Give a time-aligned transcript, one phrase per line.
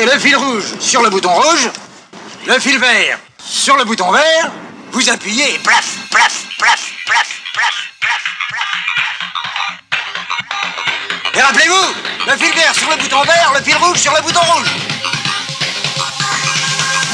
[0.00, 1.68] le fil rouge sur le bouton rouge,
[2.46, 4.50] le fil vert sur le bouton vert,
[4.90, 8.68] vous appuyez et plaf, plaf, plaf, plaf, plaf, plaf, plaf.
[11.34, 11.94] Et rappelez-vous,
[12.26, 14.68] le fil vert sur le bouton vert, le fil rouge sur le bouton rouge.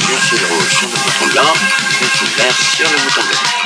[0.08, 1.52] Le fil rouge sur le bouton blanc,
[2.00, 3.57] le fil vert sur le bouton blanc.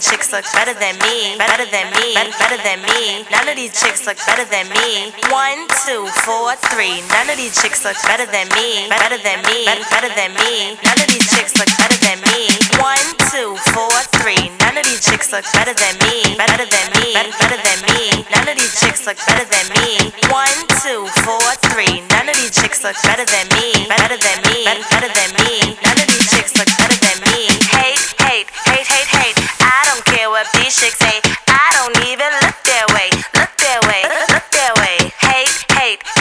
[0.00, 3.22] these chicks look better than me, better than me, better than me.
[3.30, 5.12] None of these chicks look better than me.
[5.28, 7.02] One, two, four, three.
[7.12, 10.78] None of these chicks look better than me, better than me, better than me.
[10.82, 12.48] None of these chicks look better than me.
[12.80, 14.59] One, two, four, three.
[14.70, 16.38] None of these chicks look better than me.
[16.38, 17.10] Better than me.
[17.10, 18.22] Better than me.
[18.30, 20.14] None of these chicks look better than me.
[20.30, 21.42] One, two, four,
[21.74, 22.06] three.
[22.06, 23.90] None of these chicks look better than me.
[23.90, 24.62] Better than me.
[24.94, 25.74] Better than me.
[25.82, 27.50] None of these chicks look better than me.
[27.82, 29.38] Hate, hate, hate, hate, hate.
[29.58, 31.18] I don't care what these chicks say.
[31.50, 33.10] I don't even look their way.
[33.34, 34.06] Look their way.
[34.30, 35.10] Look their way.
[35.18, 36.19] Hate, hate.